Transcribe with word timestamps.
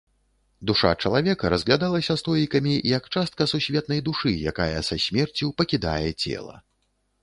Душа 0.69 0.93
чалавека 1.03 1.51
разглядалася 1.55 2.17
стоікамі 2.23 2.75
як 2.97 3.03
частка 3.15 3.49
сусветнай 3.55 4.05
душы, 4.11 4.37
якая 4.55 4.79
са 4.93 5.03
смерцю 5.09 5.57
пакідае 5.61 6.09
цела. 6.23 6.63